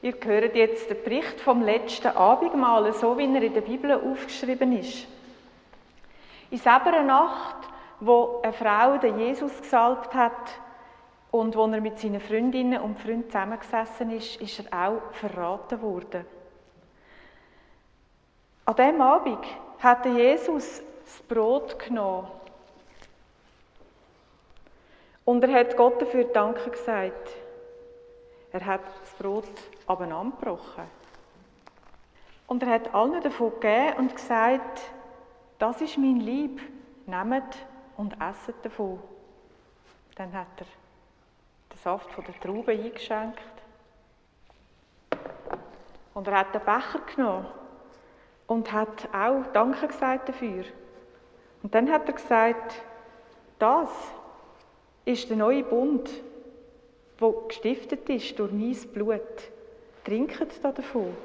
Ihr 0.00 0.14
hört 0.24 0.56
jetzt 0.56 0.88
den 0.88 1.02
Bericht 1.04 1.40
vom 1.40 1.60
letzten 1.62 2.16
Abendmahl, 2.16 2.90
so 2.94 3.18
wie 3.18 3.32
er 3.32 3.42
in 3.42 3.52
der 3.52 3.60
Bibel 3.60 3.92
aufgeschrieben 3.92 4.72
ist. 4.78 5.06
In 6.50 6.56
selber 6.58 7.02
Nacht, 7.02 7.56
wo 8.00 8.40
eine 8.42 8.54
Frau 8.54 8.96
den 8.96 9.18
Jesus 9.18 9.60
gesalbt 9.60 10.14
hat 10.14 10.58
und 11.30 11.54
wo 11.54 11.66
er 11.66 11.80
mit 11.82 11.98
seinen 11.98 12.20
Freundinnen 12.20 12.80
und 12.80 12.98
Freunden 12.98 13.30
zusammengesessen 13.30 14.10
ist, 14.10 14.40
ist 14.40 14.66
er 14.66 14.86
auch 14.86 15.12
verraten 15.12 15.82
worden. 15.82 16.24
An 18.64 18.76
diesem 18.76 19.00
Abend 19.02 19.44
hat 19.78 20.06
Jesus 20.06 20.82
das 21.04 21.20
Brot 21.28 21.78
genommen 21.78 22.28
und 25.26 25.44
er 25.44 25.52
hat 25.52 25.76
Gott 25.76 26.00
dafür 26.00 26.24
Danke 26.24 26.70
gesagt. 26.70 27.41
Er 28.52 28.66
hat 28.66 28.82
das 29.00 29.14
Brot 29.14 29.48
abeinandergebrochen. 29.86 30.84
Und 32.46 32.62
er 32.62 32.68
hat 32.68 32.94
allen 32.94 33.22
davon 33.22 33.50
gegeben 33.52 33.96
und 33.98 34.14
gesagt, 34.14 34.82
das 35.58 35.80
ist 35.80 35.96
mein 35.96 36.20
Lieb, 36.20 36.60
nehmt 37.06 37.56
und 37.96 38.14
esset 38.20 38.56
davon. 38.62 39.00
Dann 40.16 40.32
hat 40.34 40.48
er 40.58 40.66
den 41.70 41.78
Saft 41.82 42.10
von 42.10 42.24
der 42.24 42.38
Traube 42.40 42.72
eingeschenkt. 42.72 43.40
Und 46.12 46.28
er 46.28 46.40
hat 46.40 46.54
den 46.54 46.60
Becher 46.60 47.00
genommen 47.14 47.46
und 48.46 48.70
hat 48.70 49.08
auch 49.14 49.46
Danke 49.54 49.88
gesagt 49.88 50.28
dafür. 50.28 50.64
Und 51.62 51.74
dann 51.74 51.90
hat 51.90 52.06
er 52.06 52.14
gesagt, 52.14 52.74
das 53.58 53.88
ist 55.06 55.30
der 55.30 55.38
neue 55.38 55.62
Bund, 55.62 56.10
der 57.22 57.48
gestiftet 57.48 58.08
ist 58.08 58.38
durch 58.38 58.52
mein 58.52 58.76
Blut. 58.92 59.50
Trinket 60.04 60.62
davon. 60.62 61.16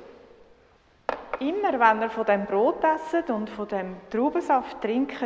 Immer 1.39 1.79
wenn 1.79 2.01
ihr 2.01 2.09
von 2.09 2.25
dem 2.25 2.45
Brot 2.45 2.83
esset 2.83 3.29
und 3.29 3.49
von 3.49 3.67
dem 3.67 3.95
Traubensaft 4.09 4.81
trinkt, 4.81 5.21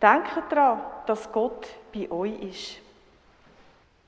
denkt 0.00 0.42
daran, 0.50 0.80
dass 1.06 1.30
Gott 1.30 1.68
bei 1.92 2.10
euch 2.10 2.40
ist. 2.42 2.82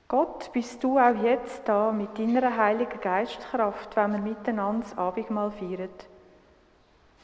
Gott, 0.07 0.51
bist 0.53 0.83
du 0.83 0.99
auch 0.99 1.15
jetzt 1.23 1.67
da 1.67 1.91
mit 1.91 2.17
deiner 2.17 2.55
heiligen 2.55 3.01
Geistkraft, 3.01 3.95
wenn 3.95 4.11
wir 4.11 4.19
miteinander 4.19 4.85
das 4.85 4.97
Abendmahl 4.97 5.51
feiern. 5.51 5.89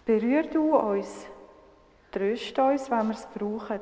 Berühr 0.06 0.44
du 0.44 0.76
uns, 0.76 1.28
tröst 2.12 2.58
uns, 2.58 2.90
wenn 2.90 3.08
wir 3.08 3.14
es 3.14 3.28
brauchen. 3.28 3.82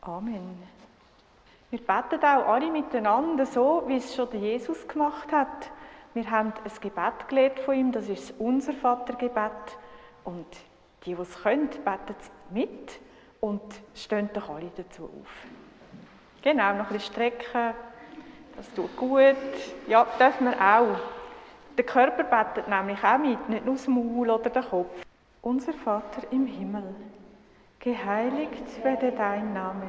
Amen. 0.00 0.81
Wir 1.72 1.80
beten 1.80 2.22
auch 2.22 2.48
alle 2.48 2.70
miteinander 2.70 3.46
so, 3.46 3.84
wie 3.86 3.96
es 3.96 4.14
schon 4.14 4.30
Jesus 4.32 4.86
gemacht 4.86 5.32
hat. 5.32 5.70
Wir 6.12 6.30
haben 6.30 6.52
ein 6.62 6.80
Gebet 6.82 7.28
gelernt 7.28 7.60
von 7.60 7.74
ihm, 7.74 7.92
das 7.92 8.10
ist 8.10 8.34
Unser 8.38 8.74
Vatergebet. 8.74 9.78
Und 10.22 10.44
die, 11.06 11.14
die 11.14 11.22
es 11.22 11.42
können, 11.42 11.70
beten 11.70 12.14
mit 12.50 13.00
und 13.40 13.62
stehen 13.94 14.28
doch 14.34 14.50
alle 14.50 14.70
dazu 14.76 15.04
auf. 15.04 15.30
Genau, 16.42 16.74
noch 16.74 16.88
ein 16.88 16.92
bisschen 16.92 17.14
strecken, 17.14 17.72
das 18.54 18.70
tut 18.74 18.94
gut. 18.98 19.36
Ja, 19.86 20.06
dürfen 20.20 20.50
wir 20.50 20.60
auch. 20.60 20.98
Der 21.78 21.86
Körper 21.86 22.24
betet 22.24 22.68
nämlich 22.68 23.02
auch 23.02 23.16
mit, 23.16 23.48
nicht 23.48 23.64
nur 23.64 23.76
das 23.76 23.88
Maul 23.88 24.28
oder 24.28 24.50
der 24.50 24.62
Kopf. 24.62 24.90
Unser 25.40 25.72
Vater 25.72 26.30
im 26.32 26.44
Himmel, 26.44 26.94
geheiligt 27.80 28.84
werde 28.84 29.10
dein 29.12 29.54
Name 29.54 29.88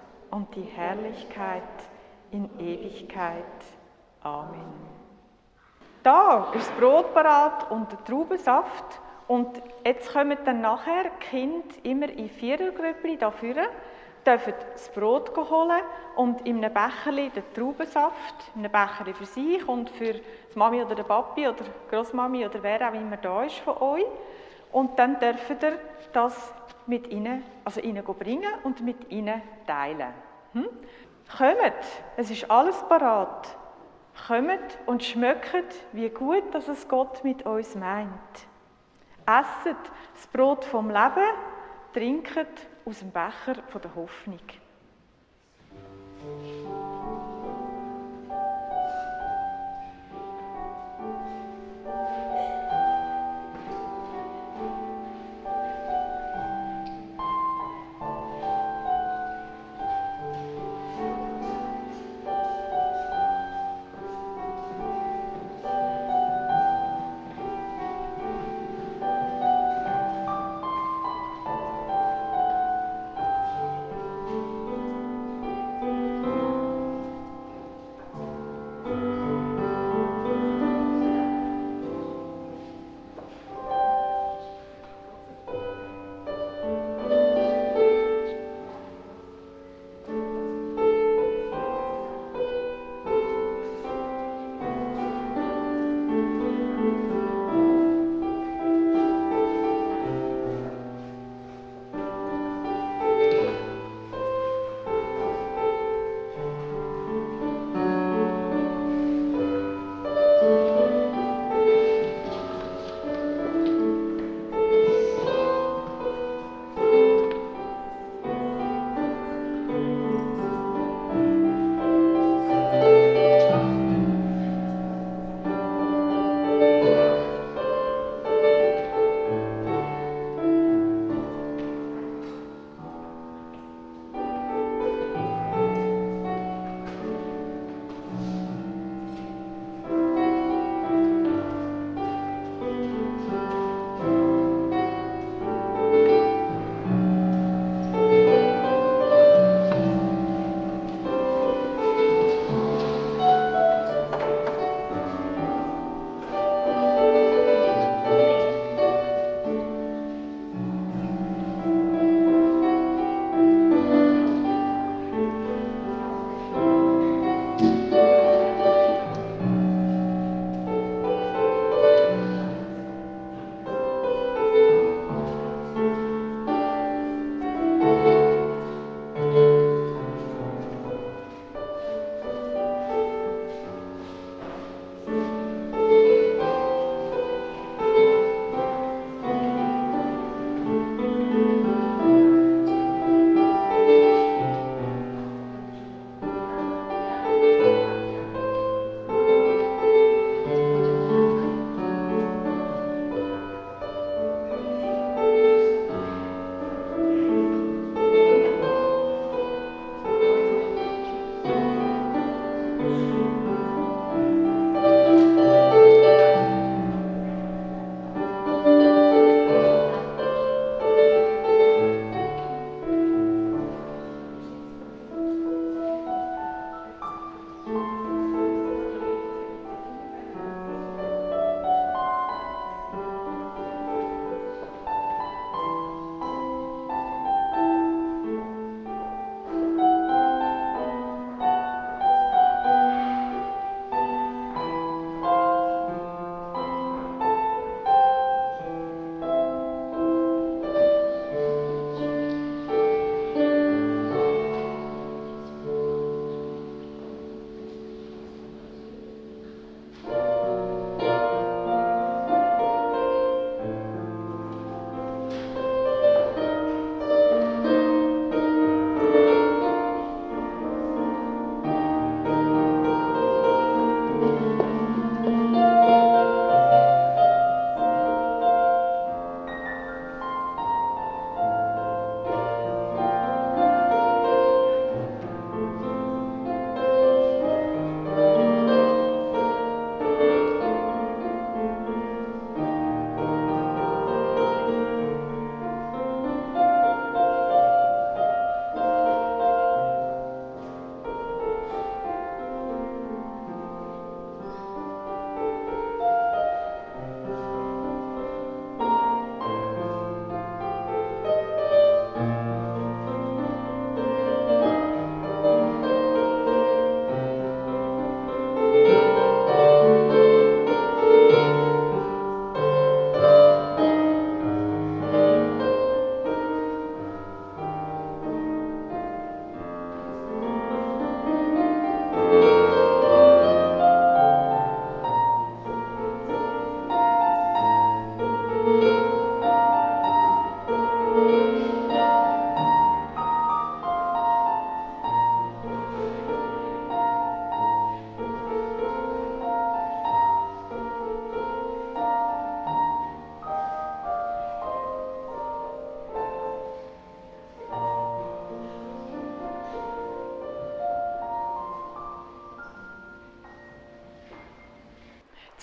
und 0.31 0.55
die 0.55 0.63
Herrlichkeit 0.63 1.61
in 2.31 2.49
Ewigkeit. 2.59 3.43
Amen. 4.23 4.91
Da 6.03 6.51
ist 6.55 6.69
das 6.69 6.77
Brot 6.77 7.13
parat 7.13 7.69
und 7.69 7.91
der 7.91 8.03
Traubensaft. 8.05 8.99
Und 9.27 9.61
jetzt 9.85 10.11
kommen 10.11 10.37
dann 10.43 10.61
nachher 10.61 11.03
die 11.03 11.25
Kinder 11.25 11.75
immer 11.83 12.09
in 12.09 12.29
Vierergrüppli 12.29 13.17
da 13.17 13.31
dürfen 14.25 14.53
das 14.73 14.89
Brot 14.89 15.35
holen 15.35 15.81
und 16.15 16.45
in 16.45 16.63
einem 16.63 16.73
Becherli 16.73 17.29
den 17.29 17.43
Traubensaft, 17.53 18.35
in 18.55 18.65
einem 18.65 18.71
Becherli 18.71 19.13
für 19.13 19.25
sich 19.25 19.67
und 19.67 19.89
für 19.89 20.13
die 20.13 20.21
Mami 20.55 20.81
oder 20.81 20.95
den 20.95 21.05
Papi 21.05 21.47
oder 21.47 21.65
Großmami 21.89 22.45
oder 22.45 22.61
wer 22.61 22.89
auch 22.89 22.93
immer 22.93 23.17
da 23.17 23.43
ist 23.43 23.57
von 23.59 23.77
euch. 23.77 24.05
Und 24.71 24.97
dann 24.97 25.19
dürfen 25.19 25.57
ihr 25.61 25.79
das 26.13 26.53
mit 26.87 27.07
ihnen, 27.07 27.43
also 27.63 27.79
ihnen 27.81 28.03
bringen 28.03 28.51
und 28.63 28.81
mit 28.81 29.11
ihnen 29.11 29.41
teilen. 29.67 30.13
Hm? 30.53 30.69
Kommt, 31.37 31.85
es 32.17 32.29
ist 32.29 32.49
alles 32.49 32.77
parat. 32.87 33.55
Kommt 34.27 34.77
und 34.85 35.03
schmeckt, 35.03 35.85
wie 35.93 36.09
gut 36.09 36.53
dass 36.53 36.67
es 36.67 36.87
Gott 36.87 37.23
mit 37.23 37.45
uns 37.45 37.75
meint. 37.75 38.09
Esset 39.25 39.77
das 40.13 40.27
Brot 40.27 40.65
vom 40.65 40.89
Leben, 40.89 41.33
trinket 41.93 42.67
aus 42.85 42.99
dem 42.99 43.11
Becher 43.11 43.55
der 43.55 43.95
Hoffnung. 43.95 44.39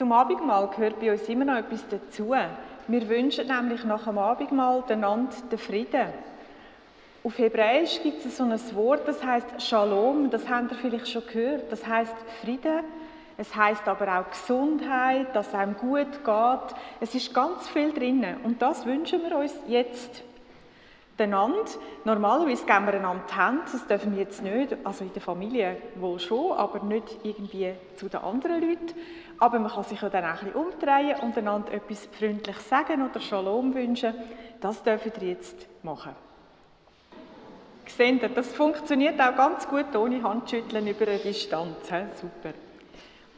Zum 0.09 0.17
Abendmahl 0.17 0.69
gehört 0.69 1.01
bei 1.01 1.13
uns 1.13 1.29
immer 1.29 1.45
noch 1.45 1.57
etwas 1.57 1.87
dazu. 1.87 2.35
Wir 2.87 3.09
wünschen 3.11 3.47
nämlich 3.47 3.85
nach 3.85 4.05
dem 4.05 4.17
Abendmahl 4.17 4.83
einander 4.89 5.37
den 5.53 5.59
Frieden. 5.59 6.07
Auf 7.23 7.37
Hebräisch 7.37 8.03
gibt 8.03 8.25
es 8.25 8.39
so 8.39 8.45
ein 8.45 8.59
Wort, 8.75 9.07
das 9.07 9.23
heißt 9.23 9.61
Shalom, 9.61 10.31
das 10.31 10.49
habt 10.49 10.73
ihr 10.73 10.79
vielleicht 10.79 11.09
schon 11.11 11.27
gehört. 11.27 11.71
Das 11.71 11.87
heißt 11.87 12.15
Frieden. 12.41 12.85
Es 13.37 13.55
heißt 13.55 13.87
aber 13.87 14.19
auch 14.19 14.31
Gesundheit, 14.31 15.37
dass 15.37 15.49
es 15.49 15.55
einem 15.55 15.77
gut 15.77 16.25
geht. 16.25 16.75
Es 17.01 17.15
ist 17.15 17.35
ganz 17.35 17.69
viel 17.69 17.93
drin 17.93 18.25
und 18.45 18.63
das 18.63 18.87
wünschen 18.87 19.21
wir 19.21 19.37
uns 19.37 19.53
jetzt 19.67 20.23
einander. 21.21 21.71
Normalerweise 22.05 22.65
geben 22.65 22.87
wir 22.87 22.95
einander 22.95 23.25
die 23.29 23.37
Hände, 23.37 23.63
das 23.71 23.87
dürfen 23.87 24.13
wir 24.13 24.23
jetzt 24.23 24.43
nicht, 24.43 24.77
also 24.85 25.05
in 25.05 25.13
der 25.13 25.23
Familie 25.23 25.77
wohl 25.97 26.19
schon, 26.19 26.53
aber 26.53 26.85
nicht 26.85 27.19
irgendwie 27.23 27.73
zu 27.97 28.09
den 28.09 28.21
anderen 28.21 28.61
Leuten. 28.61 28.95
Aber 29.39 29.59
man 29.59 29.71
kann 29.71 29.85
sich 29.85 30.01
ja 30.01 30.09
dann 30.09 30.25
auch 30.25 30.29
ein 30.29 30.39
bisschen 30.39 30.55
umdrehen 30.55 31.17
und 31.23 31.39
einander 31.39 31.73
etwas 31.73 32.07
Freundliches 32.07 32.69
sagen 32.69 33.09
oder 33.09 33.21
Shalom 33.21 33.75
wünschen. 33.75 34.15
Das 34.61 34.83
dürfen 34.83 35.13
wir 35.21 35.29
jetzt 35.29 35.67
machen. 35.83 36.13
Seht 37.87 38.23
ihr, 38.23 38.29
das 38.29 38.53
funktioniert 38.53 39.21
auch 39.21 39.35
ganz 39.35 39.67
gut 39.67 39.95
ohne 39.97 40.23
Handschütteln 40.23 40.87
über 40.87 41.09
eine 41.09 41.19
Distanz. 41.19 41.91
He? 41.91 42.03
Super. 42.21 42.55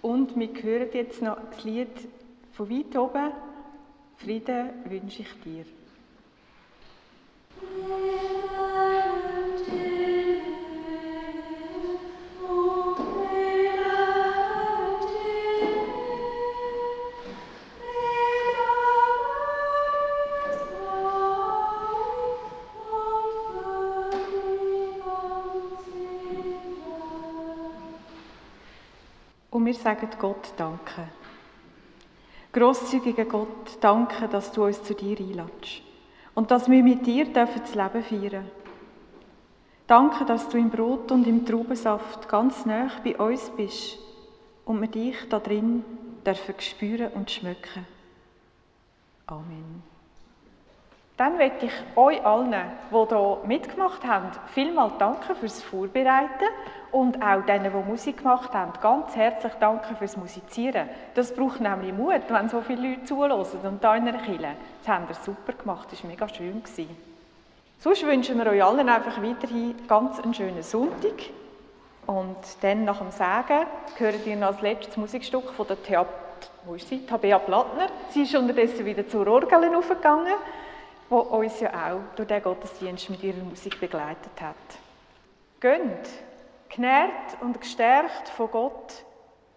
Und 0.03 0.39
wir 0.39 0.49
hören 0.63 0.89
jetzt 0.93 1.23
noch 1.23 1.39
das 1.51 1.65
Lied 1.65 1.89
von 2.53 2.71
weit 2.71 2.97
oben. 2.97 3.33
Frieden 4.17 4.71
wünsche 4.85 5.23
ich 5.23 5.41
dir. 5.43 5.65
Und 29.51 29.67
wir 29.67 29.75
sagen 29.75 30.09
Gott 30.19 30.55
Danke. 30.57 31.09
Grosszügiger 32.53 33.27
Gott, 33.27 33.77
danke, 33.81 34.27
dass 34.27 34.51
du 34.53 34.65
uns 34.65 34.83
zu 34.83 34.95
dir 34.95 35.19
einladest 35.19 35.90
und 36.41 36.51
dass 36.51 36.71
wir 36.71 36.83
mit 36.83 37.05
dir 37.05 37.27
dürfen 37.27 37.61
das 37.61 37.75
Leben 37.75 38.03
feiern. 38.03 38.51
Danke, 39.87 40.25
dass 40.25 40.49
du 40.49 40.57
im 40.57 40.71
Brot 40.71 41.13
und 41.13 41.27
im 41.27 41.45
Traubensaft 41.45 42.31
ganz 42.31 42.65
nah 42.65 42.89
bei 43.05 43.15
uns 43.19 43.51
bist 43.51 43.99
und 44.65 44.81
wir 44.81 44.89
dich 44.89 45.17
da 45.29 45.39
drin 45.39 45.85
dürfen 46.25 46.55
spüren 46.61 47.13
und 47.13 47.31
schmecken. 47.31 47.87
Amen. 49.27 49.90
Dann 51.21 51.37
möchte 51.37 51.67
ich 51.67 51.73
euch 51.97 52.25
allen, 52.25 52.55
die 52.91 52.95
hier 52.95 53.39
mitgemacht 53.45 54.03
haben, 54.07 54.31
vielmal 54.55 54.91
danken 54.99 55.37
fürs 55.37 55.63
Vorbereiten 55.63 56.47
und 56.93 57.23
auch 57.23 57.43
denen, 57.43 57.71
die 57.71 57.91
Musik 57.91 58.17
gemacht 58.17 58.55
haben, 58.55 58.73
ganz 58.81 59.15
herzlich 59.15 59.53
danken 59.61 59.97
fürs 59.97 60.17
Musizieren. 60.17 60.89
Das 61.15 61.35
braucht 61.35 61.61
nämlich 61.61 61.93
Mut, 61.93 62.23
wenn 62.31 62.49
so 62.49 62.63
viele 62.63 62.89
Leute 62.89 63.05
zuhören 63.05 63.33
und 63.33 63.85
da 63.85 63.97
in 63.97 64.09
einer 64.09 64.17
Kirche. 64.17 64.57
Das 64.79 64.89
haben 64.89 65.09
wir 65.09 65.15
super 65.15 65.53
gemacht, 65.53 65.89
das 65.93 66.03
war 66.03 66.11
mega 66.11 66.27
schön. 66.27 66.63
Sonst 67.81 68.07
wünschen 68.07 68.39
wir 68.39 68.47
euch 68.47 68.65
allen 68.65 68.89
einfach 68.89 69.23
weiterhin 69.23 69.75
ganz 69.87 70.19
einen 70.21 70.33
schönen 70.33 70.63
Sonntag. 70.63 71.21
Und 72.07 72.39
dann 72.63 72.87
nach 72.87 72.97
dem 72.97 73.11
Sagen 73.11 73.67
hören 73.99 74.21
ihr 74.25 74.37
noch 74.37 74.47
als 74.47 74.63
letztes 74.63 74.97
Musikstück 74.97 75.51
von 75.51 75.67
der 75.67 75.83
Theater, 75.83 76.09
wo 76.65 76.77
ist 76.77 76.89
sie? 76.89 77.05
Tabea 77.05 77.39
Plattner. 77.39 77.89
Sie 78.09 78.23
ist 78.23 78.35
unterdessen 78.35 78.87
wieder 78.87 79.07
zur 79.07 79.29
Orgel 79.29 79.75
aufgegangen, 79.75 80.33
wo 81.11 81.19
uns 81.19 81.61
ja 81.61 81.93
auch 81.93 82.15
durch 82.17 82.29
den 82.29 82.43
Gottesdienst 82.43 83.11
mit 83.11 83.23
ihrer 83.23 83.45
Musik 83.45 83.79
begleitet 83.79 84.41
hat. 84.41 84.57
Gönnt! 85.61 86.09
genährt 86.71 87.37
und 87.41 87.61
gestärkt 87.61 88.29
von 88.31 88.51
Gott, 88.51 89.05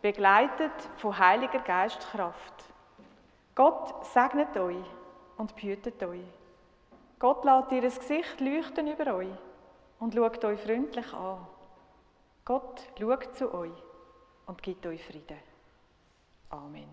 begleitet 0.01 0.71
von 0.97 1.17
Heiliger 1.17 1.59
Geistkraft. 1.59 2.53
Gott 3.55 4.05
segnet 4.07 4.57
euch 4.57 4.83
und 5.37 5.55
behütet 5.55 6.01
euch. 6.03 6.25
Gott 7.19 7.45
lässt 7.45 7.71
ihr 7.71 7.81
Gesicht 7.81 8.41
leuchten 8.41 8.87
über 8.87 9.15
euch 9.15 9.29
und 9.99 10.13
schaut 10.13 10.43
euch 10.43 10.59
freundlich 10.59 11.13
an. 11.13 11.47
Gott 12.43 12.81
schaut 12.99 13.35
zu 13.35 13.53
euch 13.53 13.71
und 14.47 14.61
gibt 14.61 14.85
euch 14.85 15.05
Frieden. 15.05 15.37
Amen. 16.49 16.89